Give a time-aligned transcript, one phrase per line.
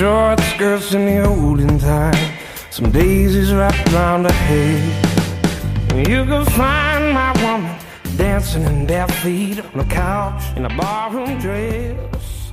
[0.00, 2.38] short skirts in the olden time,
[2.70, 5.92] some daisies wrapped around her head.
[5.92, 7.76] And you can find my woman
[8.16, 12.52] dancing in bare feet on the couch in a barroom dress.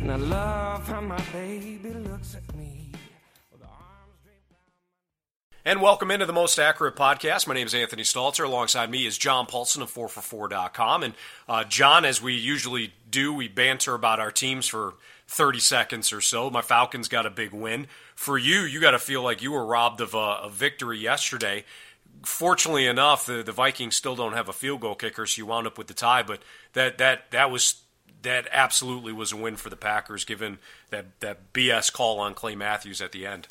[0.00, 2.90] And I love how my baby looks at me.
[5.66, 7.46] And welcome into the Most Accurate Podcast.
[7.46, 8.46] My name is Anthony Stalter.
[8.46, 11.02] Alongside me is John Paulson of 4for4.com.
[11.02, 11.14] And
[11.46, 14.94] uh, John, as we usually do, we banter about our teams for
[15.28, 16.50] 30 seconds or so.
[16.50, 17.86] My Falcons got a big win.
[18.14, 21.64] For you, you got to feel like you were robbed of a, a victory yesterday.
[22.24, 25.66] Fortunately enough, the, the Vikings still don't have a field goal kicker, so you wound
[25.66, 26.22] up with the tie.
[26.22, 26.42] But
[26.72, 27.82] that that that was
[28.22, 30.58] that absolutely was a win for the Packers, given
[30.90, 33.46] that that BS call on Clay Matthews at the end.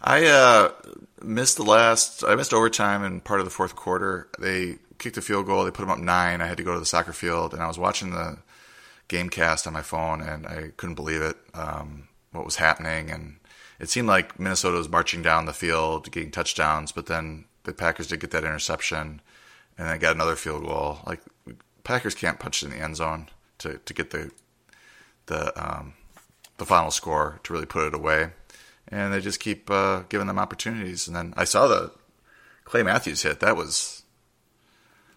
[0.00, 0.72] I uh,
[1.20, 2.24] missed the last.
[2.24, 4.28] I missed overtime and part of the fourth quarter.
[4.38, 5.64] They kicked a field goal.
[5.64, 6.40] They put them up nine.
[6.40, 8.38] I had to go to the soccer field, and I was watching the
[9.12, 11.36] game cast on my phone, and I couldn't believe it.
[11.54, 13.36] Um, what was happening, and
[13.78, 18.08] it seemed like Minnesota was marching down the field, getting touchdowns, but then the Packers
[18.08, 19.20] did get that interception,
[19.78, 20.98] and then got another field goal.
[21.06, 21.20] Like
[21.84, 24.30] Packers can't punch in the end zone to to get the
[25.26, 25.94] the um,
[26.56, 28.30] the final score to really put it away
[28.88, 31.06] and they just keep uh, giving them opportunities.
[31.06, 31.92] And then I saw the
[32.64, 33.40] Clay Matthews hit.
[33.40, 34.02] That was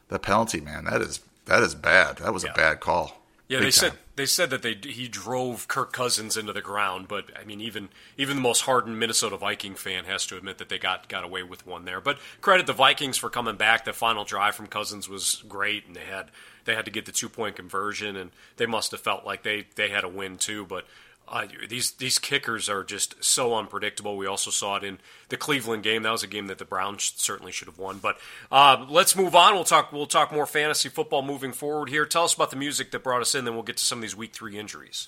[0.08, 0.86] the penalty, man.
[0.86, 2.18] That is that is bad.
[2.18, 2.52] That was Yeah.
[2.52, 3.22] a bad call.
[3.48, 7.08] Yeah, Big they said they said that they he drove Kirk Cousins into the ground,
[7.08, 10.70] but I mean, even even the most hardened Minnesota Viking fan has to admit that
[10.70, 12.02] they got got away with one there.
[12.02, 13.86] But credit the Vikings for coming back.
[13.86, 16.32] The final drive from Cousins was great, and they had
[16.66, 19.68] they had to get the two point conversion, and they must have felt like they
[19.76, 20.66] they had a win too.
[20.66, 20.86] But
[21.28, 24.18] uh, these these kickers are just so unpredictable.
[24.18, 25.00] We also saw it in
[25.30, 26.04] the Cleveland game.
[26.04, 27.98] That was a game that the Browns certainly should have won.
[27.98, 28.18] But
[28.52, 29.54] uh, let's move on.
[29.56, 32.06] We'll talk we'll talk more fantasy football moving forward here.
[32.06, 33.46] Tell us about the music that brought us in.
[33.46, 35.08] Then we'll get to some of these week three injuries.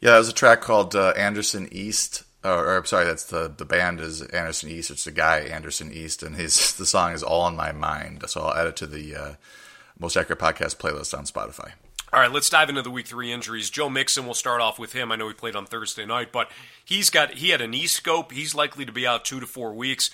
[0.00, 2.24] Yeah, was a track called uh, Anderson East.
[2.44, 4.90] Or, or I'm sorry, that's the the band is Anderson East.
[4.90, 8.42] It's the guy Anderson East, and his the song is "All in My Mind." So
[8.42, 9.34] I'll add it to the uh,
[9.98, 11.72] most accurate podcast playlist on Spotify.
[12.12, 13.68] All right, let's dive into the week three injuries.
[13.68, 15.12] Joe Mixon, we'll start off with him.
[15.12, 16.50] I know he played on Thursday night, but
[16.82, 18.32] he's got he had a knee scope.
[18.32, 20.10] He's likely to be out two to four weeks.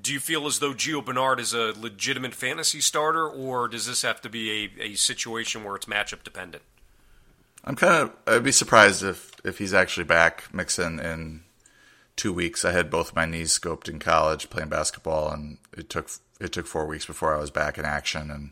[0.00, 4.02] Do you feel as though Gio Bernard is a legitimate fantasy starter, or does this
[4.02, 6.64] have to be a, a situation where it's matchup dependent?
[7.64, 8.12] I'm kind of.
[8.26, 11.42] I'd be surprised if if he's actually back Mixon in
[12.16, 12.64] two weeks.
[12.64, 16.10] I had both my knees scoped in college playing basketball, and it took
[16.40, 18.50] it took four weeks before I was back in action, and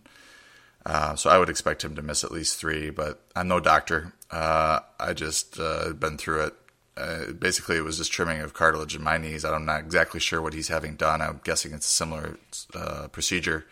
[0.89, 2.89] uh, so I would expect him to miss at least three.
[2.89, 4.15] But I'm no doctor.
[4.31, 6.55] Uh, I just uh, been through it.
[6.97, 9.45] Uh, basically, it was just trimming of cartilage in my knees.
[9.45, 11.21] I'm not exactly sure what he's having done.
[11.21, 12.39] I'm guessing it's a similar
[12.75, 13.67] uh, procedure.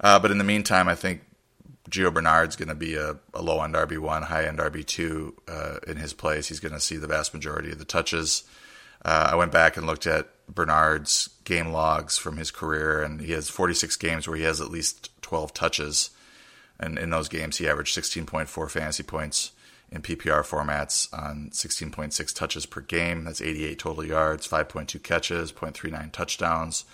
[0.00, 1.22] Uh, but in the meantime, I think
[1.90, 5.34] Gio Bernard's going to be a, a low end RB one, high end RB two
[5.48, 6.46] uh, in his place.
[6.46, 8.44] He's going to see the vast majority of the touches.
[9.02, 13.48] I went back and looked at Bernard's game logs from his career, and he has
[13.48, 16.10] 46 games where he has at least 12 touches.
[16.80, 19.52] And in those games, he averaged 16.4 fantasy points
[19.90, 23.24] in PPR formats on 16.6 touches per game.
[23.24, 26.84] That's 88 total yards, 5.2 catches, 0.39 touchdowns.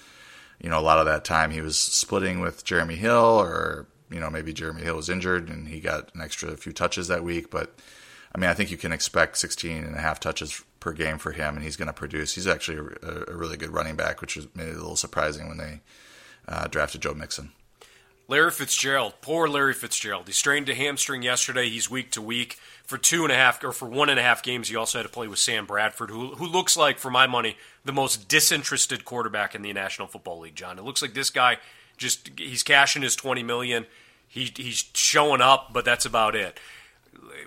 [0.60, 4.20] You know, a lot of that time he was splitting with Jeremy Hill, or, you
[4.20, 7.50] know, maybe Jeremy Hill was injured and he got an extra few touches that week.
[7.50, 7.76] But,
[8.34, 11.32] I mean, I think you can expect 16 and a half touches per game for
[11.32, 12.34] him, and he's going to produce.
[12.34, 15.58] He's actually a, a really good running back, which was maybe a little surprising when
[15.58, 15.80] they
[16.46, 17.52] uh, drafted Joe Mixon.
[18.26, 20.26] Larry Fitzgerald, poor Larry Fitzgerald.
[20.26, 21.68] He strained a hamstring yesterday.
[21.68, 24.42] He's week to week for two and a half or for one and a half
[24.42, 24.68] games.
[24.68, 27.58] He also had to play with Sam Bradford, who who looks like, for my money,
[27.84, 30.54] the most disinterested quarterback in the National Football League.
[30.54, 31.58] John, it looks like this guy
[31.98, 33.84] just he's cashing his twenty million.
[34.26, 36.58] He he's showing up, but that's about it.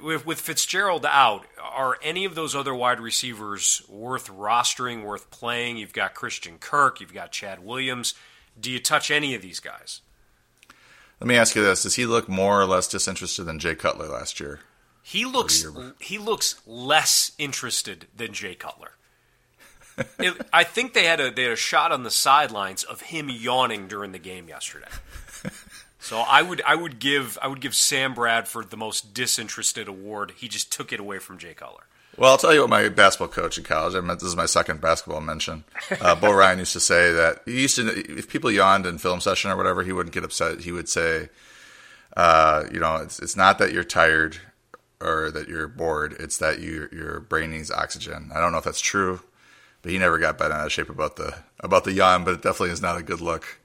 [0.01, 5.77] With, with Fitzgerald out, are any of those other wide receivers worth rostering, worth playing?
[5.77, 8.13] You've got Christian Kirk, you've got Chad Williams.
[8.59, 10.01] Do you touch any of these guys?
[11.19, 14.07] Let me ask you this: Does he look more or less disinterested than Jay Cutler
[14.07, 14.59] last year?
[15.01, 15.65] He looks
[15.99, 18.91] he looks less interested than Jay Cutler.
[20.19, 23.29] It- I think they had a they had a shot on the sidelines of him
[23.29, 24.89] yawning during the game yesterday.
[25.99, 30.33] So I would I would give I would give Sam Bradford the most disinterested award.
[30.37, 31.85] He just took it away from Jay Cutler.
[32.17, 33.93] Well, I'll tell you what my basketball coach in college.
[33.93, 35.63] I meant this is my second basketball mention.
[36.01, 39.21] Uh, Bo Ryan used to say that he used to if people yawned in film
[39.21, 40.61] session or whatever, he wouldn't get upset.
[40.61, 41.29] He would say,
[42.15, 44.37] uh, you know, it's it's not that you're tired
[44.99, 46.15] or that you're bored.
[46.19, 48.31] It's that you your brain needs oxygen.
[48.33, 49.21] I don't know if that's true,
[49.83, 52.23] but he never got bent out of shape about the about the yawn.
[52.23, 53.59] But it definitely is not a good look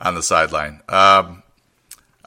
[0.00, 0.82] on the sideline.
[0.90, 1.42] Um,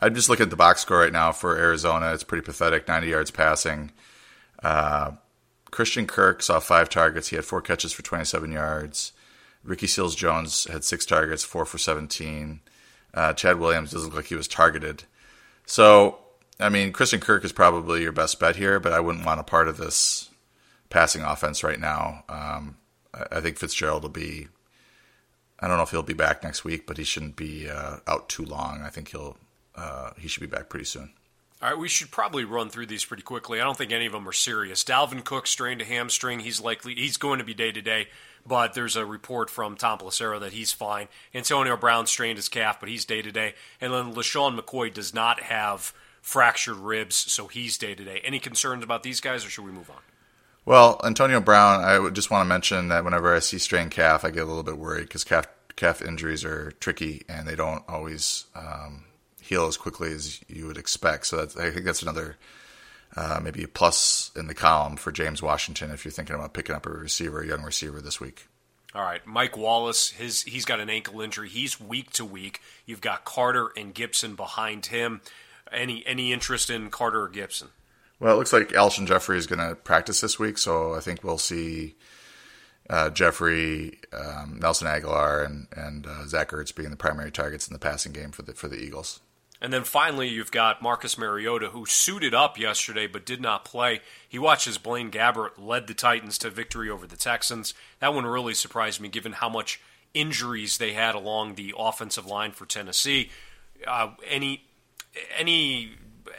[0.02, 2.12] I'm just looking at the box score right now for Arizona.
[2.14, 3.92] It's pretty pathetic 90 yards passing.
[4.64, 5.12] Uh,
[5.72, 7.30] Christian Kirk saw five targets.
[7.30, 9.14] He had four catches for 27 yards.
[9.64, 12.62] Ricky Seals Jones had six targets, four for 17.
[13.14, 15.04] Uh, Chad Williams doesn't look like he was targeted.
[15.66, 16.20] So,
[16.60, 19.44] I mean, Christian Kirk is probably your best bet here, but I wouldn't want a
[19.44, 20.30] part of this
[20.90, 22.24] passing offense right now.
[22.30, 22.78] Um,
[23.14, 24.48] I think Fitzgerald will be.
[25.60, 28.30] I don't know if he'll be back next week, but he shouldn't be uh, out
[28.30, 28.82] too long.
[28.82, 29.38] I think he'll
[29.76, 31.12] uh, he should be back pretty soon.
[31.62, 33.60] All right, we should probably run through these pretty quickly.
[33.60, 34.84] I don't think any of them are serious.
[34.84, 36.40] Dalvin Cook strained a hamstring.
[36.40, 38.08] He's likely he's going to be day to day,
[38.48, 41.10] but there's a report from Tom Pelissero that he's fine.
[41.36, 43.56] Antonio Brown strained his calf, but he's day to day.
[43.82, 48.22] And then LeSean McCoy does not have fractured ribs, so he's day to day.
[48.24, 50.02] Any concerns about these guys, or should we move on?
[50.64, 54.24] Well, Antonio Brown, I would just want to mention that whenever I see strained calf,
[54.24, 57.84] I get a little bit worried because calf calf injuries are tricky and they don't
[57.88, 59.06] always um,
[59.50, 61.26] heal as quickly as you would expect.
[61.26, 62.38] So I think that's another
[63.18, 66.76] uh, maybe a plus in the column for James Washington if you're thinking about picking
[66.76, 68.48] up a receiver, a young receiver this week.
[68.94, 71.50] All right, Mike Wallace, his he's got an ankle injury.
[71.50, 72.62] He's week to week.
[72.86, 75.22] You've got Carter and Gibson behind him.
[75.72, 77.70] Any any interest in Carter or Gibson?
[78.20, 81.24] Well, it looks like Alshon Jeffery is going to practice this week, so I think
[81.24, 81.96] we'll see
[82.90, 87.74] uh, Jeffery, um, Nelson Agholor, and and uh, Zach Ertz being the primary targets in
[87.74, 89.22] the passing game for the for the Eagles.
[89.62, 94.02] And then finally, you've got Marcus Mariota, who suited up yesterday but did not play.
[94.28, 97.74] He watches Blaine Gabbert led the Titans to victory over the Texans.
[98.00, 99.82] That one really surprised me, given how much
[100.14, 103.30] injuries they had along the offensive line for Tennessee.
[103.86, 104.64] Uh, any
[105.38, 105.92] any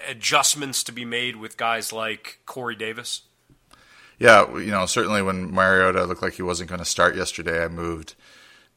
[0.09, 3.23] adjustments to be made with guys like Corey Davis?
[4.19, 7.69] Yeah, you know, certainly when Mariota looked like he wasn't going to start yesterday, I
[7.69, 8.15] moved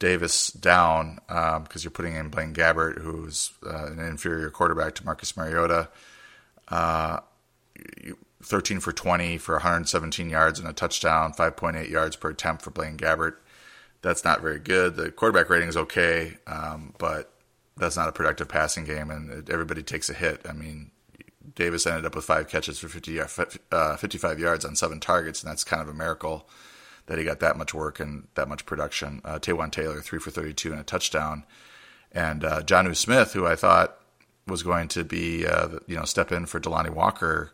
[0.04, 5.06] Davis down because um, you're putting in Blaine Gabbert, who's uh, an inferior quarterback to
[5.06, 5.88] Marcus Mariota.
[6.68, 7.22] Uh,
[8.44, 12.98] 13 for 20 for 117 yards and a touchdown, 5.8 yards per attempt for Blaine
[12.98, 13.36] Gabbert.
[14.02, 14.98] That's not very good.
[14.98, 17.32] The quarterback rating is okay, um, but
[17.78, 20.42] that's not a productive passing game, and everybody takes a hit.
[20.48, 20.92] I mean,
[21.56, 23.22] Davis ended up with five catches for 50,
[23.72, 26.50] uh, 55 yards on seven targets, and that's kind of a miracle
[27.08, 29.22] that he got that much work and that much production.
[29.26, 31.44] Uh, Taylor, three for 32 and a touchdown.
[32.12, 33.98] And uh, Jonnu Smith, who I thought
[34.48, 37.52] was going to be, uh, you know, step in for Delanie Walker,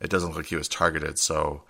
[0.00, 1.18] it doesn't look like he was targeted.
[1.18, 1.62] So,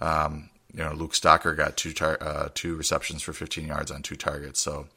[0.00, 4.02] um, you know, Luke Stocker got two tar- uh, two receptions for 15 yards on
[4.02, 4.60] two targets.
[4.60, 4.88] So,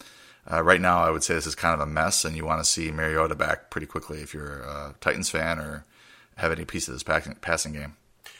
[0.51, 2.63] uh, right now, I would say this is kind of a mess, and you want
[2.63, 5.85] to see Mariota back pretty quickly if you're a Titans fan or
[6.37, 7.97] have any piece of this passing game.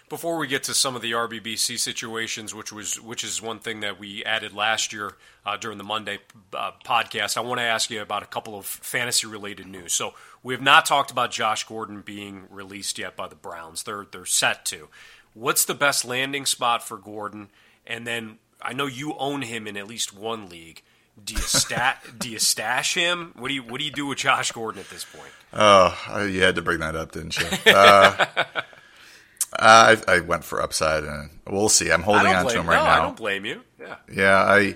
[0.09, 3.81] Before we get to some of the RBBC situations, which was which is one thing
[3.81, 6.19] that we added last year uh, during the Monday
[6.53, 9.93] uh, podcast, I want to ask you about a couple of fantasy related news.
[9.93, 10.13] So
[10.43, 13.83] we have not talked about Josh Gordon being released yet by the Browns.
[13.83, 14.87] They're they're set to.
[15.33, 17.49] What's the best landing spot for Gordon?
[17.85, 20.83] And then I know you own him in at least one league.
[21.21, 22.01] Do you stat?
[22.17, 23.33] do you stash him?
[23.35, 25.31] What do you What do you do with Josh Gordon at this point?
[25.51, 27.45] Oh, you had to bring that up, didn't you?
[27.65, 28.25] Uh,
[29.59, 31.91] I, I went for upside, and we'll see.
[31.91, 32.91] I'm holding on to him right no, now.
[32.91, 33.61] I don't blame you.
[33.79, 34.35] Yeah, yeah.
[34.37, 34.75] I,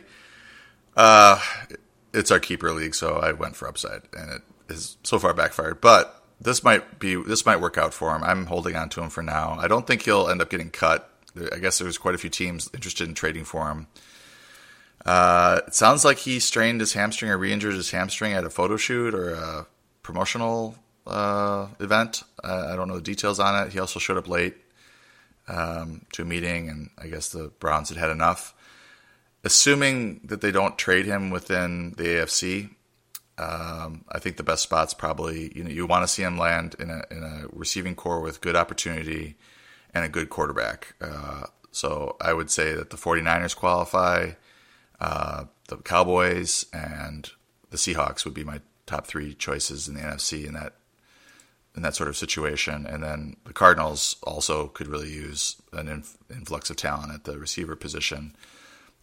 [0.96, 1.40] uh,
[2.14, 5.82] it's our keeper league, so I went for upside, and it is so far backfired.
[5.82, 8.24] But this might be this might work out for him.
[8.24, 9.58] I'm holding on to him for now.
[9.60, 11.10] I don't think he'll end up getting cut.
[11.54, 13.88] I guess there's quite a few teams interested in trading for him.
[15.06, 18.78] Uh, it sounds like he strained his hamstring or re-injured his hamstring at a photo
[18.78, 19.66] shoot or a
[20.04, 20.76] promotional
[21.08, 22.24] uh, event.
[22.44, 23.74] Uh, I don't know the details on it.
[23.74, 24.56] He also showed up late
[25.48, 28.54] um, to a meeting, and I guess the Browns had had enough.
[29.44, 32.70] Assuming that they don't trade him within the AFC,
[33.38, 36.76] um, I think the best spot's probably you know you want to see him land
[36.80, 39.36] in a in a receiving corps with good opportunity
[39.94, 40.94] and a good quarterback.
[41.02, 44.32] Uh, so I would say that the 49ers qualify,
[45.00, 47.30] uh, the Cowboys and
[47.70, 50.74] the Seahawks would be my top three choices in the NFC in that
[51.76, 52.86] in that sort of situation.
[52.86, 57.40] And then the Cardinals also could really use an inf- influx of talent at the
[57.40, 58.36] receiver position,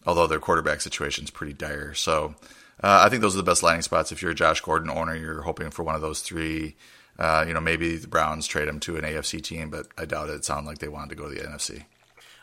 [0.05, 1.93] although their quarterback situation is pretty dire.
[1.93, 2.35] So
[2.83, 4.11] uh, I think those are the best landing spots.
[4.11, 6.75] If you're a Josh Gordon owner, you're hoping for one of those three.
[7.17, 10.29] Uh, you know, maybe the Browns trade him to an AFC team, but I doubt
[10.29, 10.35] it.
[10.35, 11.83] It sounded like they wanted to go to the NFC.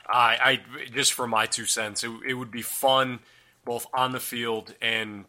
[0.09, 3.21] I, I just for my two cents, it, it would be fun
[3.65, 5.25] both on the field and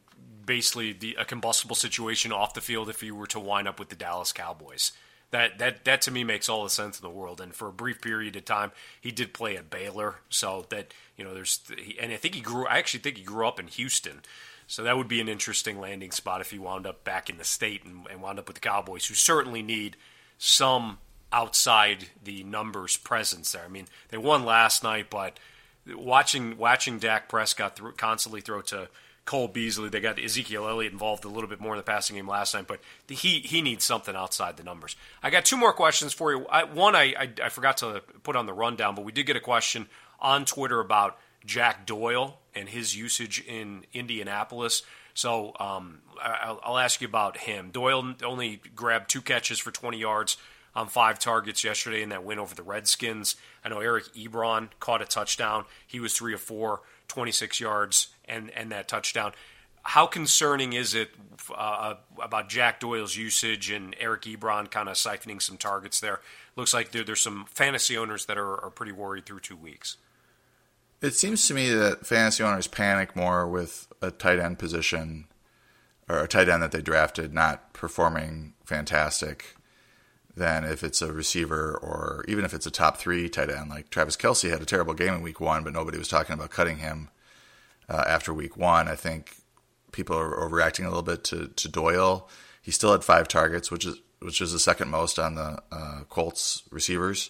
[0.47, 3.89] basically the, a combustible situation off the field if he were to wind up with
[3.89, 4.93] the Dallas Cowboys.
[5.29, 7.39] That that that to me makes all the sense in the world.
[7.39, 11.23] And for a brief period of time, he did play at Baylor, so that you
[11.23, 11.59] know there's
[12.01, 12.65] and I think he grew.
[12.65, 14.21] I actually think he grew up in Houston.
[14.69, 17.45] So that would be an interesting landing spot if he wound up back in the
[17.45, 19.95] state and, and wound up with the Cowboys, who certainly need
[20.37, 20.97] some
[21.31, 23.63] outside the numbers presence there.
[23.63, 25.39] I mean, they won last night, but
[25.95, 28.89] watching watching Dak Prescott th- constantly throw to
[29.27, 32.27] Cole Beasley, they got Ezekiel Elliott involved a little bit more in the passing game
[32.27, 34.95] last night, but the, he he needs something outside the numbers.
[35.21, 36.47] I got two more questions for you.
[36.47, 39.35] I, one, I, I I forgot to put on the rundown, but we did get
[39.35, 39.87] a question
[40.19, 44.81] on Twitter about Jack Doyle and his usage in Indianapolis.
[45.13, 47.71] So um, I'll, I'll, ask you about him.
[47.71, 50.37] Doyle only grabbed two catches for 20 yards
[50.77, 53.35] on five targets yesterday in that win over the Redskins.
[53.65, 55.65] I know Eric Ebron caught a touchdown.
[55.87, 59.33] He was three of four, 26 yards, and, and that touchdown.
[59.81, 61.09] How concerning is it
[61.53, 66.21] uh, about Jack Doyle's usage and Eric Ebron kind of siphoning some targets there?
[66.55, 69.97] Looks like there, there's some fantasy owners that are, are pretty worried through two weeks.
[71.01, 75.25] It seems to me that fantasy owners panic more with a tight end position
[76.07, 79.56] or a tight end that they drafted not performing fantastic
[80.37, 83.69] than if it's a receiver or even if it's a top three tight end.
[83.69, 86.51] Like Travis Kelce had a terrible game in week one, but nobody was talking about
[86.51, 87.09] cutting him
[87.89, 88.87] uh, after week one.
[88.87, 89.35] I think
[89.91, 92.29] people are overreacting a little bit to, to Doyle.
[92.61, 96.01] He still had five targets, which is which is the second most on the uh,
[96.09, 97.29] Colts receivers.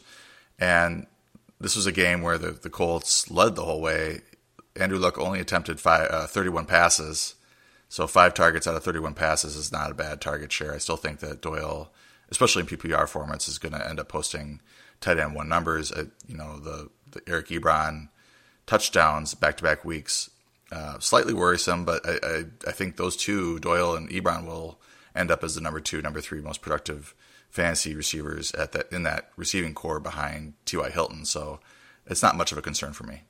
[0.57, 1.05] And
[1.59, 4.21] this was a game where the, the Colts led the whole way.
[4.75, 7.35] Andrew Luck only attempted five, uh, 31 passes.
[7.89, 10.73] So five targets out of 31 passes is not a bad target share.
[10.73, 11.91] I still think that Doyle,
[12.29, 14.61] especially in PPR formats, is going to end up posting
[15.01, 15.91] tight end one numbers.
[15.91, 18.09] Uh, you know, the, the Eric Ebron
[18.65, 20.29] touchdowns back to back weeks,
[20.71, 24.79] uh, slightly worrisome, but I, I, I, think those two, Doyle and Ebron, will
[25.15, 27.15] end up as the number two, number three most productive
[27.49, 30.89] fantasy receivers at that in that receiving corps behind T.Y.
[30.89, 31.25] Hilton.
[31.25, 31.59] So
[32.05, 33.23] it's not much of a concern for me.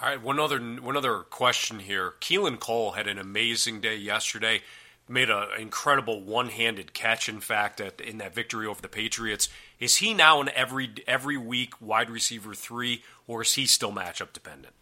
[0.00, 2.14] All right, one other one other question here.
[2.20, 4.62] Keelan Cole had an amazing day yesterday.
[5.12, 7.28] Made an incredible one-handed catch.
[7.28, 11.36] In fact, at, in that victory over the Patriots, is he now an every every
[11.36, 14.74] week wide receiver three, or is he still matchup dependent?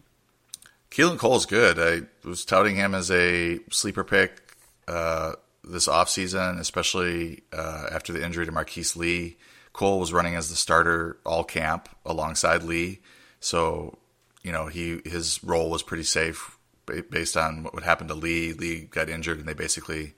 [0.92, 1.78] Keelan Cole's good.
[1.78, 4.56] I was touting him as a sleeper pick.
[4.86, 5.32] Uh,
[5.64, 9.36] this offseason, especially uh, after the injury to Marquise Lee.
[9.72, 13.00] Cole was running as the starter all camp alongside Lee,
[13.38, 13.98] so
[14.42, 16.58] you know he his role was pretty safe
[17.10, 18.52] based on what would happen to Lee.
[18.52, 20.14] Lee got injured, and they basically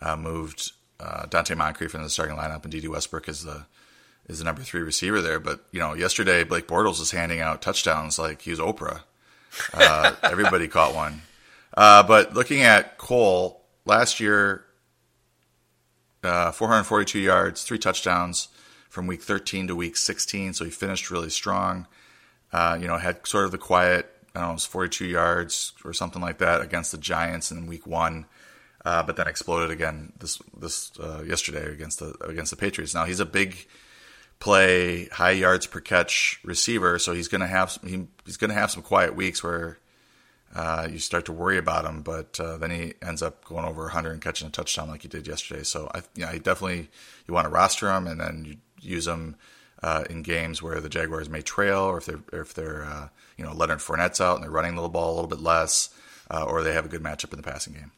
[0.00, 3.66] uh, moved uh, Donte Moncrief in the starting lineup, and Dede Westbrook is the
[4.28, 5.40] is the number three receiver there.
[5.40, 9.00] But you know, yesterday Blake Bortles was handing out touchdowns like he was Oprah.
[9.74, 11.22] Uh, everybody caught one.
[11.74, 14.64] Uh, but looking at Cole last year,
[16.22, 18.48] uh, 442 yards, three touchdowns
[18.88, 20.54] from week 13 to week 16.
[20.54, 21.86] So he finished really strong.
[22.52, 25.72] Uh, you know, had sort of the quiet, I don't know, it was 42 yards
[25.84, 28.26] or something like that against the Giants in week one.
[28.84, 32.94] Uh, but then exploded again this this uh, yesterday against the against the Patriots.
[32.94, 33.68] Now he's a big
[34.40, 38.56] play, high yards per catch receiver, so he's going to have he, he's going to
[38.56, 39.78] have some quiet weeks where
[40.52, 43.82] uh, you start to worry about him, but uh, then he ends up going over
[43.82, 45.62] 100 and catching a touchdown like he did yesterday.
[45.62, 46.88] So I, yeah, he definitely
[47.28, 49.36] you want to roster him and then you use him
[49.82, 53.08] uh, in games where the Jaguars may trail, or if they're or if they're uh,
[53.36, 55.90] you know Leonard Fournette's out and they're running the ball a little bit less,
[56.30, 57.92] uh, or they have a good matchup in the passing game.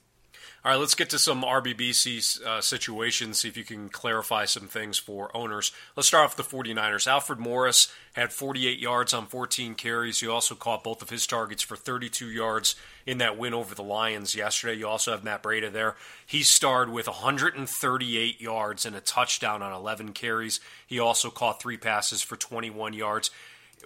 [0.65, 4.67] All right, let's get to some RBBC uh, situations, see if you can clarify some
[4.67, 5.73] things for owners.
[5.95, 7.07] Let's start off the 49ers.
[7.07, 10.21] Alfred Morris had 48 yards on 14 carries.
[10.21, 13.83] He also caught both of his targets for 32 yards in that win over the
[13.83, 14.79] Lions yesterday.
[14.79, 15.97] You also have Matt Breida there.
[16.25, 20.61] He starred with 138 yards and a touchdown on 11 carries.
[20.87, 23.31] He also caught three passes for 21 yards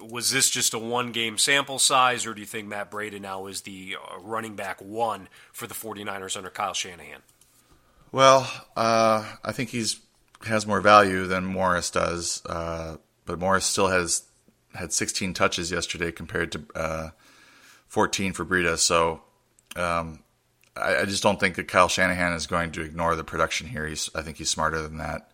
[0.00, 3.47] was this just a one game sample size, or do you think Matt Breida now
[3.47, 7.23] is the uh, running back one for the 49ers under Kyle Shanahan?
[8.11, 10.00] Well, uh, I think he's
[10.47, 14.23] has more value than Morris does, uh, but Morris still has
[14.75, 17.11] had 16 touches yesterday compared to uh,
[17.88, 18.78] 14 for Breida.
[18.78, 19.23] So
[19.76, 20.21] um,
[20.76, 23.87] I, I, just don't think that Kyle Shanahan is going to ignore the production here.
[23.87, 25.31] He's, I think he's smarter than that.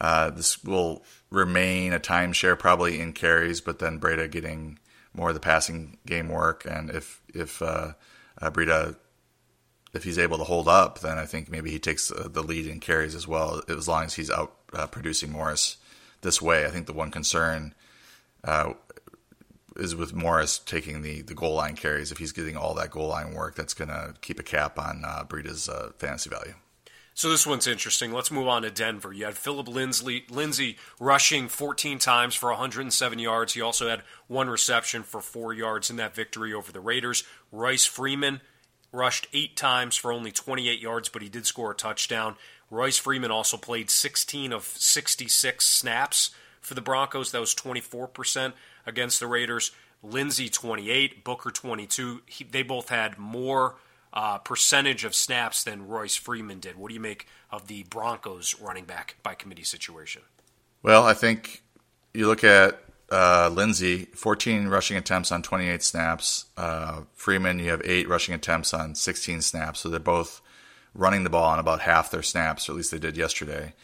[0.00, 1.04] Uh, this will
[1.34, 4.78] remain a timeshare probably in carries, but then Breida getting
[5.12, 6.64] more of the passing game work.
[6.64, 7.92] And if if uh,
[8.40, 8.96] uh, Breida
[9.94, 12.66] if he's able to hold up, then I think maybe he takes uh, the lead
[12.66, 15.76] in carries as well, as long as he's out uh, producing Morris
[16.22, 16.66] this way.
[16.66, 17.74] I think the one concern
[18.42, 18.72] uh,
[19.76, 22.10] is with Morris taking the, the goal line carries.
[22.10, 25.04] If he's getting all that goal line work, that's going to keep a cap on
[25.06, 26.54] uh, Breida's uh, fantasy value.
[27.16, 28.12] So this one's interesting.
[28.12, 29.12] Let's move on to Denver.
[29.12, 33.54] You had Phillip Lindsay, Lindsay rushing 14 times for 107 yards.
[33.54, 37.22] He also had one reception for four yards in that victory over the Raiders.
[37.52, 38.40] Royce Freeman
[38.90, 42.34] rushed eight times for only 28 yards, but he did score a touchdown.
[42.68, 46.30] Royce Freeman also played 16 of 66 snaps
[46.60, 47.30] for the Broncos.
[47.30, 48.54] That was 24%
[48.86, 49.70] against the Raiders.
[50.02, 52.22] Lindsay 28, Booker 22.
[52.26, 53.76] He, they both had more
[54.14, 56.76] uh, percentage of snaps than Royce Freeman did.
[56.76, 60.22] What do you make of the Broncos running back by committee situation?
[60.82, 61.62] Well, I think
[62.14, 62.80] you look at
[63.10, 66.46] uh, Lindsay, 14 rushing attempts on 28 snaps.
[66.56, 69.80] Uh, Freeman, you have eight rushing attempts on 16 snaps.
[69.80, 70.40] So they're both
[70.94, 73.74] running the ball on about half their snaps, or at least they did yesterday.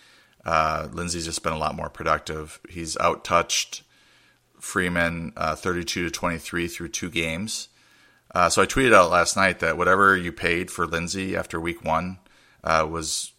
[0.44, 2.60] Uh, Lindsay's just been a lot more productive.
[2.68, 3.82] He's out touched
[4.60, 7.68] Freeman uh, 32 to 23 through two games.
[8.34, 11.84] Uh, so I tweeted out last night that whatever you paid for Lindsay after week
[11.84, 12.18] one
[12.62, 13.32] uh, was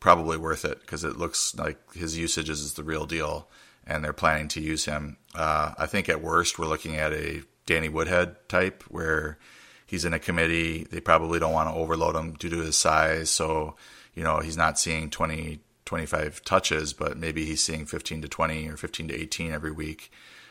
[0.00, 3.48] probably worth it because it looks like his usage is the real deal
[3.86, 5.16] and they're planning to use him.
[5.34, 9.38] Uh, I think at worst we're looking at a Danny Woodhead type where
[9.86, 10.84] he's in a committee.
[10.84, 13.30] They probably don't want to overload him due to his size.
[13.30, 13.76] So,
[14.14, 18.68] you know, he's not seeing 20, 25 touches, but maybe he's seeing 15 to 20
[18.68, 20.10] or 15 to 18 every week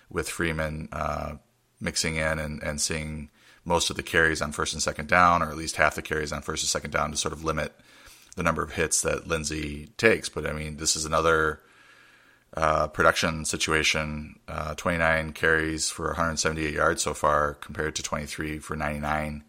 [0.10, 1.36] with Freeman uh,
[1.80, 3.30] mixing in and, and seeing
[3.66, 6.32] most of the carries on first and second down, or at least half the carries
[6.32, 7.74] on first and second down to sort of limit
[8.36, 10.30] the number of hits that Lindsay takes.
[10.30, 11.62] But I mean, this is another
[12.56, 14.40] uh, production situation.
[14.48, 19.44] Uh, 29 carries for 178 yards so far, compared to 23 for 99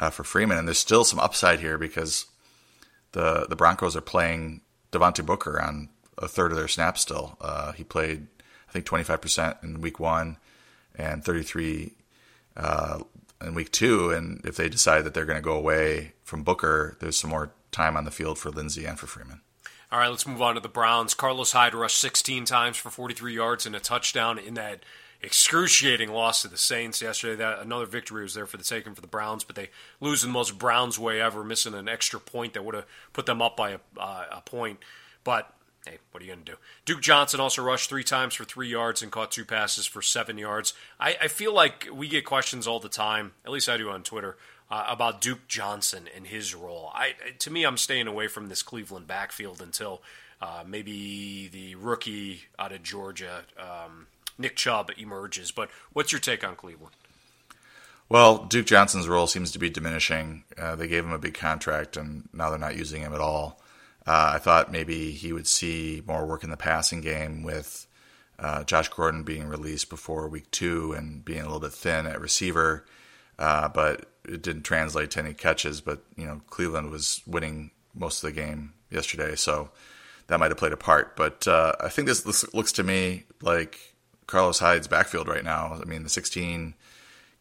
[0.00, 0.58] uh, for Freeman.
[0.58, 2.26] And there's still some upside here because
[3.12, 4.60] the the Broncos are playing
[4.92, 7.36] Devontae Booker on a third of their snaps still.
[7.40, 8.26] Uh, he played,
[8.68, 10.36] I think, 25% in week one
[10.94, 11.92] and 33
[12.56, 13.00] uh,
[13.44, 14.10] in week two.
[14.10, 17.52] And if they decide that they're going to go away from Booker, there's some more
[17.70, 19.40] time on the field for Lindsay and for Freeman.
[19.92, 21.14] All right, let's move on to the Browns.
[21.14, 24.82] Carlos Hyde rushed 16 times for 43 yards and a touchdown in that
[25.22, 27.36] excruciating loss to the Saints yesterday.
[27.36, 30.30] That another victory was there for the taking for the Browns, but they lose in
[30.30, 33.56] the most Browns way ever, missing an extra point that would have put them up
[33.56, 34.80] by a, uh, a point.
[35.22, 35.52] But
[35.84, 36.58] hey, what are you going to do?
[36.84, 40.38] Duke Johnson also rushed three times for three yards and caught two passes for seven
[40.38, 40.72] yards.
[40.98, 44.02] I, I feel like we get questions all the time, at least I do on
[44.02, 44.36] Twitter,
[44.70, 46.90] uh, about Duke Johnson and his role.
[46.94, 50.02] I, to me, I'm staying away from this Cleveland backfield until
[50.40, 54.06] uh, maybe the rookie out of Georgia, um,
[54.38, 55.50] Nick Chubb, emerges.
[55.50, 56.94] But what's your take on Cleveland?
[58.08, 60.44] Well, Duke Johnson's role seems to be diminishing.
[60.58, 63.60] Uh, they gave him a big contract, and now they're not using him at all.
[64.06, 67.86] Uh, I thought maybe he would see more work in the passing game with
[68.38, 72.20] uh, Josh Gordon being released before week two and being a little bit thin at
[72.20, 72.84] receiver.
[73.38, 75.80] Uh, but it didn't translate to any catches.
[75.80, 79.70] But you know, Cleveland was winning most of the game yesterday, so
[80.26, 81.16] that might have played a part.
[81.16, 83.94] But uh, I think this, this, looks to me like
[84.26, 85.78] Carlos Hyde's backfield right now.
[85.80, 86.74] I mean, the 16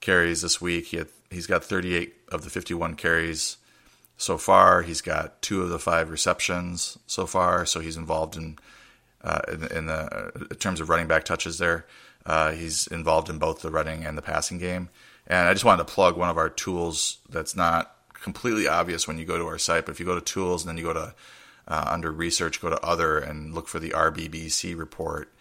[0.02, 3.58] carries this week, he had, he's got 38 of the 51 carries
[4.24, 4.82] so far.
[4.82, 8.58] He's got two of the five receptions so far, so he's involved in
[9.24, 11.58] uh, in, in, the uh, in terms of running back touches.
[11.58, 11.86] There,
[12.26, 14.90] uh, he's involved in both the running and the passing game.
[15.28, 19.18] And I just wanted to plug one of our tools that's not completely obvious when
[19.18, 20.94] you go to our site, but if you go to tools and then you go
[20.94, 21.16] to
[21.68, 25.32] uh, under research, go to other and look for the RBBC report.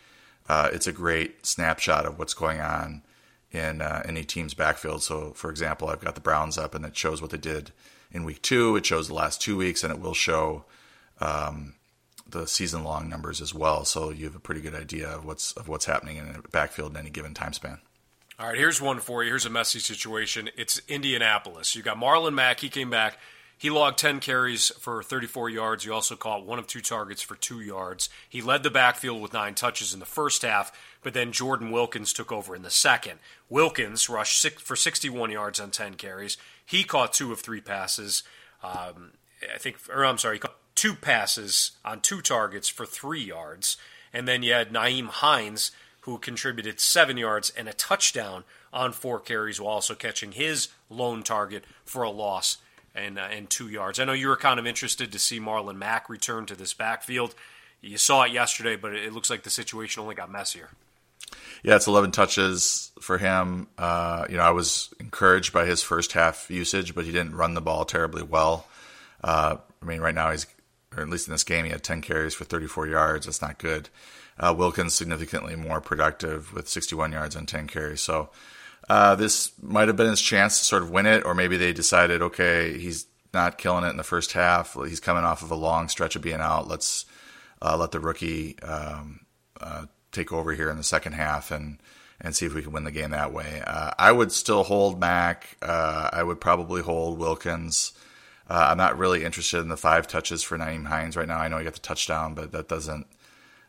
[0.48, 3.02] Uh, it's a great snapshot of what's going on
[3.50, 5.02] in uh, any team's backfield.
[5.02, 7.72] So, for example, I've got the Browns up and it shows what they did
[8.12, 8.76] in week two.
[8.76, 10.64] It shows the last two weeks, and it will show
[11.20, 11.74] um,
[12.28, 13.84] the season long numbers as well.
[13.84, 16.92] So you have a pretty good idea of what's of what's happening in a backfield
[16.92, 17.78] in any given time span.
[18.38, 19.30] All right, here's one for you.
[19.30, 20.50] Here's a messy situation.
[20.56, 21.76] It's Indianapolis.
[21.76, 22.60] You got Marlon Mack.
[22.60, 23.18] He came back.
[23.62, 25.84] He logged 10 carries for 34 yards.
[25.84, 28.08] He also caught one of two targets for two yards.
[28.28, 32.12] He led the backfield with nine touches in the first half, but then Jordan Wilkins
[32.12, 33.20] took over in the second.
[33.48, 36.36] Wilkins rushed six, for 61 yards on 10 carries.
[36.64, 38.22] He caught two of three passes.
[38.62, 39.12] Um,
[39.54, 43.76] I think, or I'm sorry, he caught two passes on two targets for three yards.
[44.12, 45.70] And then you had Nyheim Hines,
[46.02, 51.22] who contributed seven yards and a touchdown on four carries, while also catching his lone
[51.22, 52.58] target for a loss
[52.94, 53.98] and, uh, and two yards.
[53.98, 57.34] I know you were kind of interested to see Marlon Mack return to this backfield.
[57.80, 60.70] You saw it yesterday, but it looks like the situation only got messier.
[61.62, 63.68] Yeah, it's 11 touches for him.
[63.78, 67.54] Uh, you know, I was encouraged by his first half usage, but he didn't run
[67.54, 68.66] the ball terribly well.
[69.22, 70.46] Uh, I mean, right now he's,
[70.96, 73.26] or at least in this game, he had 10 carries for 34 yards.
[73.26, 73.88] That's not good.
[74.38, 78.00] Uh, Wilkins significantly more productive with 61 yards on 10 carries.
[78.00, 78.30] So
[78.88, 81.72] uh, this might have been his chance to sort of win it, or maybe they
[81.72, 84.74] decided, okay, he's not killing it in the first half.
[84.74, 86.68] He's coming off of a long stretch of being out.
[86.68, 87.06] Let's
[87.60, 89.20] uh, let the rookie um,
[89.60, 91.78] uh, take over here in the second half and
[92.20, 93.62] and see if we can win the game that way.
[93.66, 95.56] Uh, I would still hold Mack.
[95.60, 97.92] Uh, I would probably hold Wilkins.
[98.48, 101.38] Uh, I'm not really interested in the five touches for Nyheim Hines right now.
[101.38, 103.06] I know he got the touchdown, but that doesn't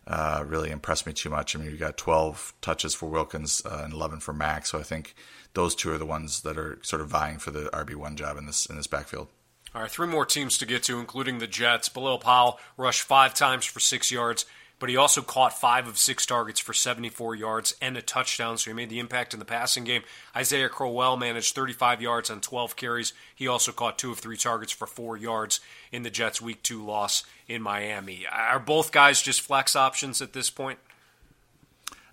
[0.06, 1.56] uh, really impress me too much.
[1.56, 4.84] I mean, you got 12 touches for Wilkins uh, and 11 for Mack, so I
[4.84, 5.15] think
[5.53, 8.38] those two are the ones that are sort of vying for the RB one job
[8.38, 9.29] in this in this backfield.
[9.73, 11.89] All right, three more teams to get to, including the Jets.
[11.89, 14.45] Bilal Powell rushed five times for six yards
[14.83, 18.69] but he also caught five of six targets for 74 yards and a touchdown, so
[18.69, 20.01] he made the impact in the passing game.
[20.35, 23.13] Isaiah Crowell managed 35 yards on 12 carries.
[23.33, 25.61] He also caught two of three targets for four yards
[25.93, 28.25] in the Jets' Week 2 loss in Miami.
[28.29, 30.79] Are both guys just flex options at this point?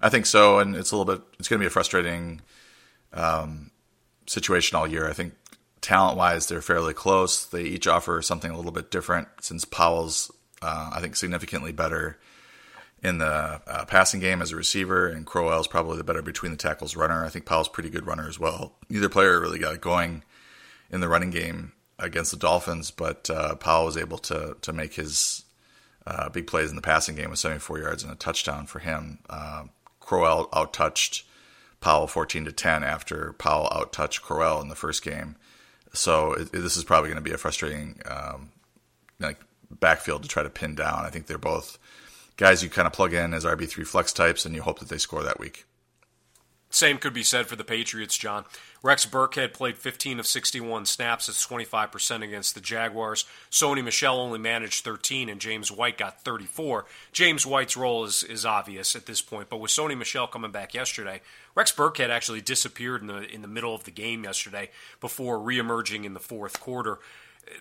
[0.01, 1.25] I think so, and it's a little bit.
[1.41, 2.41] It's going to be a frustrating
[3.13, 3.73] um,
[4.29, 5.11] situation all year.
[5.11, 5.35] I think
[5.81, 7.47] talent-wise, they're fairly close.
[7.47, 9.27] They each offer something a little bit different.
[9.41, 10.31] Since Powell's,
[10.63, 12.17] uh, I think, significantly better
[13.03, 16.59] in the uh, passing game as a receiver, and Crowell's probably the better between the
[16.59, 17.25] tackles runner.
[17.25, 18.73] I think Powell's pretty good runner as well.
[18.89, 20.23] Neither player really got going
[20.91, 24.95] in the running game against the Dolphins, but uh, Powell was able to to make
[24.95, 25.45] his
[26.07, 29.19] uh, big plays in the passing game with 74 yards and a touchdown for him.
[29.29, 29.65] Uh,
[30.01, 31.23] Crowell outtouched
[31.81, 35.37] Powell 14 to 10 after Powell outtouched Crowell in the first game.
[35.93, 38.51] So it, it, this is probably going to be a frustrating um,
[39.19, 39.39] like
[39.71, 41.05] backfield to try to pin down.
[41.05, 41.79] I think they're both
[42.41, 44.99] guys you kind of plug in as RB3 flex types and you hope that they
[44.99, 45.67] score that week.
[46.73, 48.45] Same could be said for the Patriots, John.
[48.81, 51.27] Rex Burkhead played 15 of 61 snaps.
[51.27, 53.25] That's 25% against the Jaguars.
[53.51, 56.87] Sony Michel only managed 13, and James White got 34.
[57.13, 60.73] James White's role is, is obvious at this point, but with Sony Michel coming back
[60.73, 61.21] yesterday,
[61.57, 66.05] Rex Burkhead actually disappeared in the in the middle of the game yesterday before reemerging
[66.05, 67.01] in the fourth quarter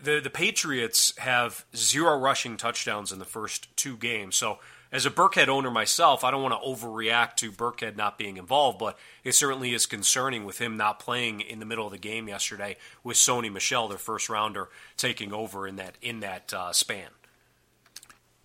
[0.01, 4.35] the the Patriots have zero rushing touchdowns in the first two games.
[4.35, 4.59] So
[4.91, 8.79] as a Burkhead owner myself, I don't want to overreact to Burkhead not being involved,
[8.79, 12.27] but it certainly is concerning with him not playing in the middle of the game
[12.27, 17.09] yesterday with Sony Michel, their first rounder, taking over in that in that uh, span.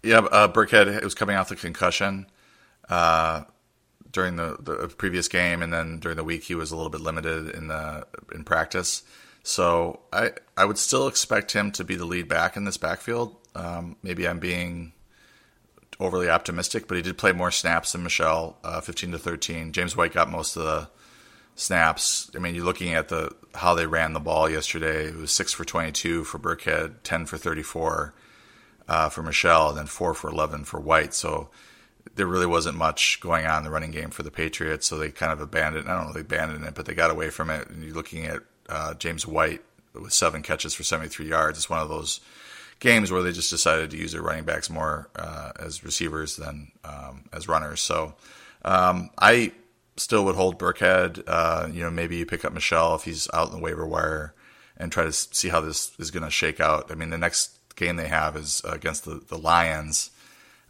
[0.03, 2.27] Yeah, uh, Burkhead was coming off the concussion
[2.91, 3.45] uh,
[4.11, 7.01] during the, the previous game, and then during the week he was a little bit
[7.01, 9.03] limited in the in practice.
[9.45, 13.37] So I I would still expect him to be the lead back in this backfield.
[13.55, 14.95] Um, maybe I'm being
[16.01, 19.73] overly optimistic, but he did play more snaps than Michel, uh, 15 to 13.
[19.73, 20.89] James White got most of the
[21.55, 22.31] snaps.
[22.35, 25.09] I mean, you're looking at the how they ran the ball yesterday.
[25.09, 28.15] It was six for 22 for Burkhead, 10 for 34
[28.89, 31.13] uh, for Michel, and then four for 11 for White.
[31.13, 31.51] So
[32.15, 34.87] there really wasn't much going on in the running game for the Patriots.
[34.87, 35.87] So they kind of abandoned.
[35.87, 37.69] I don't know if they abandoned it, but they got away from it.
[37.69, 39.63] And you're looking at uh, James White
[39.95, 41.59] with seven catches for 73 yards.
[41.59, 42.21] It's one of those
[42.81, 46.73] games where they just decided to use their running backs more uh, as receivers than
[46.85, 47.81] um, as runners.
[47.81, 48.15] So
[48.65, 49.53] um, I
[49.97, 51.23] still would hold Burkhead.
[51.27, 54.35] Uh, you know, maybe you pick up Michel if he's out in the waiver wire
[54.77, 56.91] and try to see how this is going to shake out.
[56.91, 60.11] I mean, the next game they have is against the, the Lions,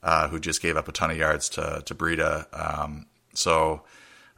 [0.03, 2.47] uh, who just gave up a ton of yards to to Breida.
[2.53, 3.83] Um, so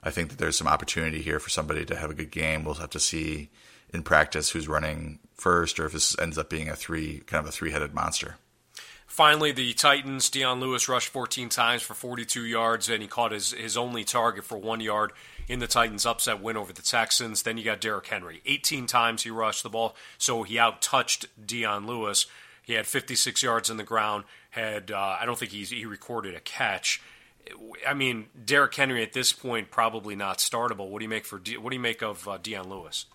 [0.06, 2.62] I think that there's some opportunity here for somebody to have a good game.
[2.62, 3.50] We'll have to see
[3.92, 7.48] in practice who's running first, or if this ends up being a three kind of
[7.48, 8.36] a three headed monster.
[9.08, 13.52] Finally, the Titans, Dion Lewis rushed 14 times for 42 yards, and he caught his,
[13.52, 15.10] his only target for one yard
[15.48, 17.42] in the Titans' upset win over the Texans.
[17.42, 18.42] Then you got Derrick Henry.
[18.46, 22.26] 18 times he rushed the ball, so he outtouched Dion Lewis.
[22.62, 24.22] He had 56 yards in the ground.
[24.50, 27.00] Had uh, I don't think he's, he recorded a catch.
[27.86, 30.88] I mean, Derrick Henry at this point probably not startable.
[30.88, 33.06] What do you make for what do you make of uh, Dion Lewis?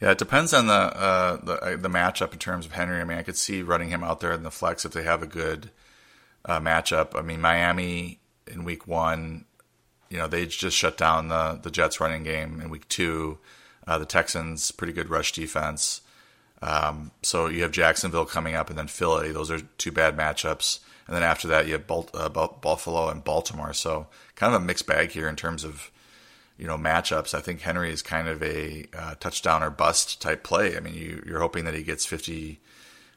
[0.00, 3.00] Yeah, it depends on the uh, the uh, the matchup in terms of Henry.
[3.00, 5.22] I mean, I could see running him out there in the flex if they have
[5.22, 5.70] a good
[6.44, 7.16] uh, matchup.
[7.18, 9.44] I mean, Miami in week one,
[10.10, 12.60] you know, they just shut down the the Jets running game.
[12.60, 13.38] In week two,
[13.86, 16.02] uh, the Texans pretty good rush defense.
[16.62, 19.32] Um, so you have Jacksonville coming up, and then Philly.
[19.32, 23.72] Those are two bad matchups and then after that you have uh, Buffalo and Baltimore.
[23.72, 25.90] So kind of a mixed bag here in terms of
[26.58, 27.34] you know matchups.
[27.34, 30.76] I think Henry is kind of a uh, touchdown or bust type play.
[30.76, 32.60] I mean, you, you're hoping that he gets 50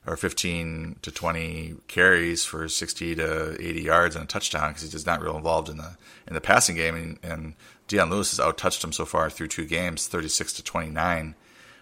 [0.07, 4.91] or 15 to 20 carries for 60 to 80 yards and a touchdown because he's
[4.91, 5.97] just not real involved in the
[6.27, 6.95] in the passing game.
[6.95, 7.53] And, and
[7.87, 11.35] Dion Lewis has outtouched him so far through two games, 36 to 29,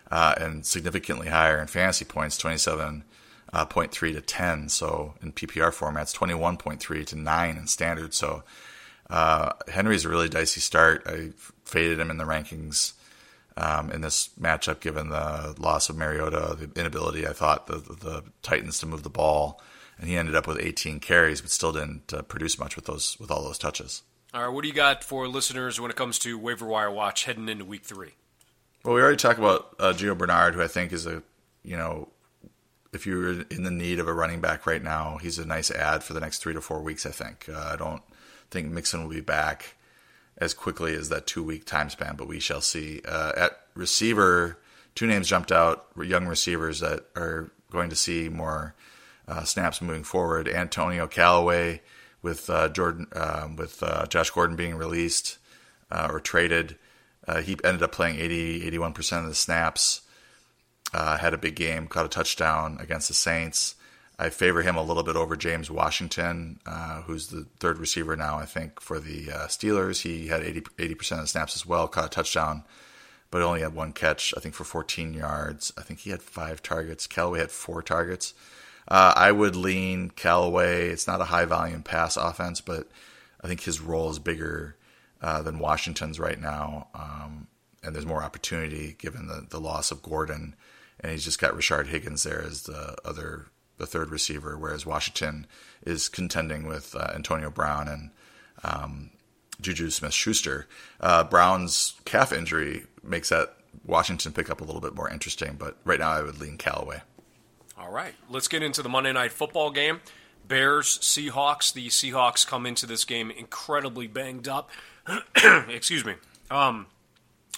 [0.10, 3.04] uh, and significantly higher in fantasy points, 27
[3.54, 4.70] uh, 0.3 to 10.
[4.70, 8.14] So in PPR formats, 21.3 to 9 in standard.
[8.14, 8.44] So
[9.10, 11.04] uh, Henry's a really dicey start.
[11.06, 11.32] I
[11.64, 12.94] faded him in the rankings
[13.56, 18.24] um, in this matchup, given the loss of Mariota, the inability, I thought, the, the
[18.44, 19.62] Titans to move the ball.
[20.00, 23.18] And he ended up with 18 carries, but still didn't uh, produce much with those
[23.20, 24.04] with all those touches.
[24.32, 27.24] All right, what do you got for listeners when it comes to waiver wire watch
[27.24, 28.12] heading into week three?
[28.84, 31.24] Well, we already talked about uh, Gio Bernard, who I think is a,
[31.64, 32.10] you know,
[32.94, 36.04] if you're in the need of a running back right now, he's a nice ad
[36.04, 37.06] for the next three to four weeks.
[37.06, 37.48] I think.
[37.50, 38.02] Uh, I don't
[38.50, 39.76] think Mixon will be back
[40.38, 43.02] as quickly as that two week time span, but we shall see.
[43.08, 44.60] Uh, at receiver,
[44.96, 48.76] two names jumped out, young receivers that are going to see more
[49.28, 50.48] uh, snaps moving forward.
[50.48, 51.82] Antonio Callaway
[52.22, 55.38] with uh, Jordan, um, with uh, Josh Gordon being released
[55.92, 56.78] uh, or traded.
[57.44, 60.02] He ended up playing 80, 81% of the snaps.
[60.94, 63.76] Had a big game, caught a touchdown against the Saints.
[64.20, 68.40] I favor him a little bit over James Washington, uh, who's the third receiver now,
[68.40, 70.02] I think, for the uh, Steelers.
[70.02, 72.64] He had 80, percent of the snaps as well, caught a touchdown,
[73.30, 75.72] but only had one catch, I think, for 14 yards.
[75.78, 77.06] I think he had five targets.
[77.06, 78.34] Callaway had four targets.
[78.88, 80.90] Uh, I would lean Callaway.
[80.90, 82.88] It's not a high volume pass offense, but
[83.44, 84.78] I think his role is bigger
[85.22, 86.88] uh, than Washington's right now.
[86.96, 87.48] Um,
[87.84, 90.56] and there's more opportunity given the, the loss of Gordon.
[91.00, 95.46] And he's just got Rashard Higgins there as the other the third receiver, whereas Washington
[95.86, 98.10] is contending with uh, Antonio Brown and
[98.64, 99.12] um,
[99.62, 100.68] Juju Smith Schuster.
[101.00, 103.56] Uh, Brown's calf injury makes that
[103.86, 107.02] Washington pick up a little bit more interesting, but right now I would lean Callaway.
[107.78, 110.02] All right, let's get into the Monday night football game.
[110.48, 111.74] Bears, Seahawks.
[111.74, 114.72] The Seahawks come into this game incredibly banged up.
[115.70, 116.16] Excuse me.
[116.50, 116.88] Um,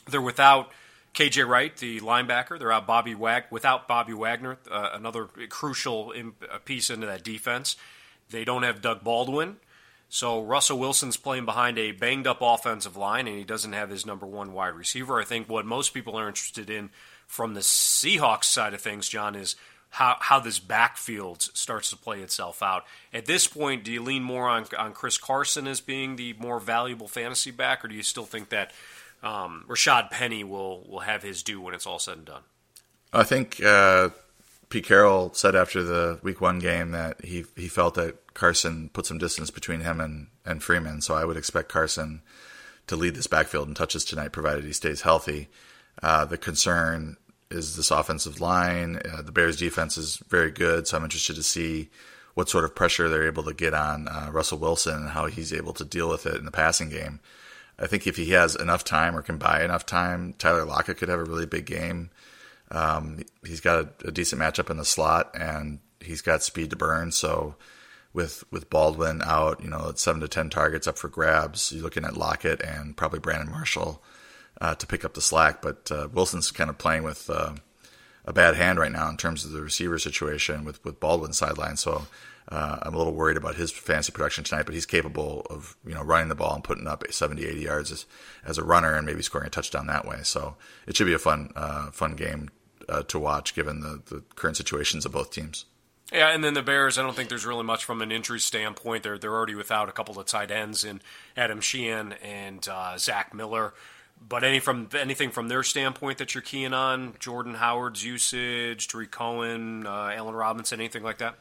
[0.09, 0.71] they're without
[1.13, 6.13] KJ Wright, the linebacker, they're out Bobby Wag without Bobby Wagner, uh, another crucial
[6.65, 7.75] piece into that defense.
[8.29, 9.57] They don't have Doug Baldwin,
[10.07, 14.05] so Russell Wilson's playing behind a banged up offensive line, and he doesn't have his
[14.05, 15.19] number one wide receiver.
[15.19, 16.89] I think what most people are interested in
[17.27, 19.55] from the Seahawks side of things, John, is
[19.91, 22.85] how how this backfield starts to play itself out.
[23.13, 26.59] At this point, do you lean more on on Chris Carson as being the more
[26.59, 28.71] valuable fantasy back, or do you still think that?
[29.23, 32.43] Um, Rashad Penny will will have his due when it's all said and done.
[33.11, 34.09] I think uh,
[34.69, 39.05] Pete Carroll said after the Week One game that he he felt that Carson put
[39.05, 41.01] some distance between him and and Freeman.
[41.01, 42.21] So I would expect Carson
[42.87, 45.47] to lead this backfield in touches tonight, provided he stays healthy.
[46.01, 47.17] Uh, the concern
[47.51, 49.01] is this offensive line.
[49.11, 51.89] Uh, the Bears' defense is very good, so I'm interested to see
[52.35, 55.51] what sort of pressure they're able to get on uh, Russell Wilson and how he's
[55.51, 57.19] able to deal with it in the passing game.
[57.79, 61.09] I think if he has enough time or can buy enough time, Tyler Lockett could
[61.09, 62.09] have a really big game.
[62.71, 66.75] Um, he's got a, a, decent matchup in the slot, and he's got speed to
[66.75, 67.11] burn.
[67.11, 67.55] So,
[68.13, 71.71] with with Baldwin out, you know, seven to ten targets up for grabs.
[71.71, 74.03] You're looking at Lockett and probably Brandon Marshall
[74.61, 75.61] uh, to pick up the slack.
[75.61, 77.53] But uh, Wilson's kind of playing with uh,
[78.25, 81.77] a bad hand right now in terms of the receiver situation with with Baldwin sideline.
[81.77, 82.07] So
[82.49, 85.93] uh, I'm a little worried about his fantasy production tonight, but he's capable of you
[85.93, 88.05] know running the ball and putting up 70, 80 yards as,
[88.45, 90.19] as a runner and maybe scoring a touchdown that way.
[90.23, 90.55] So
[90.87, 92.49] it should be a fun uh, fun game
[92.87, 95.65] uh, to watch given the, the current situations of both teams.
[96.11, 99.03] Yeah, and then the Bears, I don't think there's really much from an injury standpoint.
[99.03, 101.01] They're they're already without a couple of tight ends in
[101.37, 103.73] Adam Shaheen and uh, Zach Miller.
[104.27, 109.11] But any from anything from their standpoint that you're keying on, Jordan Howard's usage, Tarik
[109.11, 111.35] Cohen, uh, Allen Robinson, anything like that?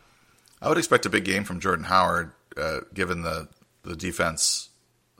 [0.60, 3.48] I would expect a big game from Jordan Howard, uh, given the
[3.82, 4.70] the defense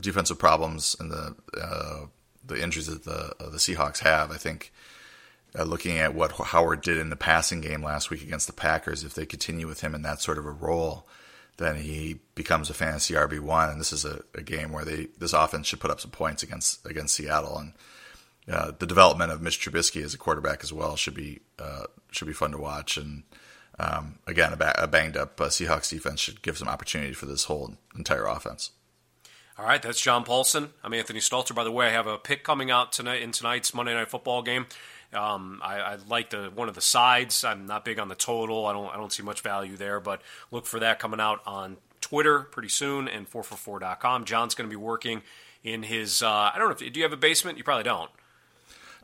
[0.01, 2.07] defensive problems and the uh,
[2.45, 4.31] the injuries that the uh, the Seahawks have.
[4.31, 4.73] I think
[5.59, 9.05] uh, looking at what Howard did in the passing game last week against the Packers,
[9.05, 11.07] if they continue with him in that sort of a role,
[11.57, 13.71] then he becomes a fantasy RB one.
[13.71, 16.43] And this is a, a, game where they this offense should put up some points
[16.43, 17.73] against against Seattle and.
[18.51, 22.27] Uh, the development of Mitch Trubisky as a quarterback as well should be uh, should
[22.27, 23.25] be fun to watch, and
[23.79, 27.27] um, again, a, ba- a, banged up uh, Seahawks defense should give some opportunity for
[27.27, 28.73] this whole entire offense.
[29.59, 30.71] All right, that's John Paulson.
[30.85, 31.55] I'm Anthony Stalter.
[31.55, 34.43] By the way, I have a pick coming out tonight in tonight's Monday Night Football
[34.43, 34.67] game.
[35.13, 37.43] Um, I, I, like the one of the sides.
[37.43, 38.67] I'm not big on the total.
[38.67, 41.79] I don't I don't see much value there, but look for that coming out on
[42.01, 44.27] Twitter pretty soon and 4for4.com.
[44.27, 45.23] John's going to be working
[45.65, 46.23] in his.
[46.23, 47.59] Uh, I don't know if do you have a basement?
[47.59, 48.11] You probably don't.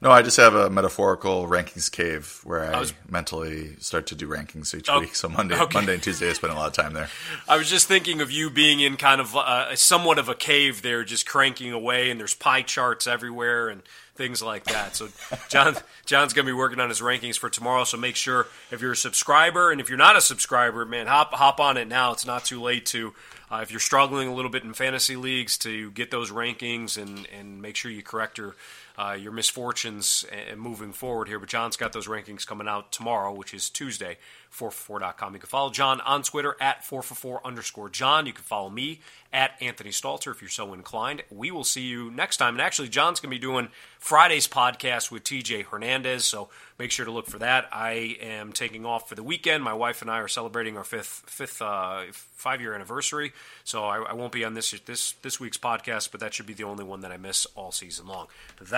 [0.01, 4.15] No, I just have a metaphorical rankings cave where I, I was, mentally start to
[4.15, 5.15] do rankings each oh, week.
[5.15, 5.79] So Monday, okay.
[5.79, 7.09] Monday and Tuesday, I spend a lot of time there.
[7.49, 10.83] I was just thinking of you being in kind of uh, somewhat of a cave
[10.83, 13.83] there, just cranking away, and there's pie charts everywhere and
[14.15, 14.97] things like that.
[14.97, 15.09] So
[15.49, 15.77] John,
[16.07, 17.85] John's going to be working on his rankings for tomorrow.
[17.85, 21.33] So make sure if you're a subscriber, and if you're not a subscriber, man, hop
[21.35, 22.13] hop on it now.
[22.13, 23.15] It's not too late to.
[23.51, 27.29] Uh, if you're struggling a little bit in fantasy leagues, to get those rankings and,
[27.37, 28.57] and make sure you correct your
[28.97, 31.39] uh, your misfortunes and moving forward here.
[31.39, 34.19] But John's got those rankings coming out tomorrow, which is Tuesday,
[34.53, 35.35] 4for4.com.
[35.35, 38.27] You can follow John on Twitter at 444 underscore John.
[38.27, 39.01] You can follow me
[39.33, 41.23] at Anthony Stalter if you're so inclined.
[41.29, 42.55] We will see you next time.
[42.55, 47.05] And actually, John's going to be doing Friday's podcast with TJ Hernandez, so make sure
[47.05, 47.69] to look for that.
[47.73, 49.65] I am taking off for the weekend.
[49.65, 53.33] My wife and I are celebrating our fifth fifth uh, five year anniversary,
[53.65, 56.55] so I, I won't be on this this this week's podcast, but that should be
[56.55, 58.29] the only one that I miss all season long.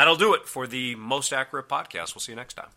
[0.06, 2.14] That'll do it for the most accurate podcast.
[2.14, 2.68] We'll see you next time.